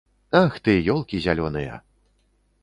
[0.39, 1.77] Ах ты, ёлкі зялёныя.